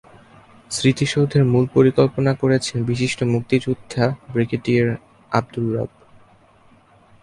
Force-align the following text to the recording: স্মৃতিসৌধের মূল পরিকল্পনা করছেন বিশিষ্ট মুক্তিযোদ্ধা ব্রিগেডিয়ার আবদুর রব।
স্মৃতিসৌধের 0.71 1.43
মূল 1.45 1.65
পরিকল্পনা 1.73 2.31
করছেন 2.33 2.77
বিশিষ্ট 2.83 3.19
মুক্তিযোদ্ধা 3.23 4.05
ব্রিগেডিয়ার 4.33 4.89
আবদুর 5.31 5.67
রব। 5.75 5.91